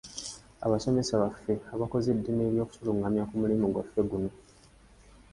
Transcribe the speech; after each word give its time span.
Abasomesa 0.65 1.21
baffe 1.21 1.53
abakoze 1.73 2.07
eddimu 2.11 2.41
ery’okutulungamya 2.47 3.23
ku 3.29 3.33
mulimu 3.41 3.65
gwaffe 3.73 4.01
guno. 4.09 4.29